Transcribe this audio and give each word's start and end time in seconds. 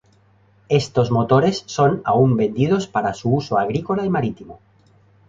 Estos 0.81 1.07
motores 1.17 1.57
son 1.75 1.91
aun 2.11 2.31
vendidos 2.41 2.83
para 2.93 3.13
su 3.19 3.27
uso 3.39 3.53
agrícola 3.63 4.01
y 4.05 4.09
marítimo. 4.17 4.55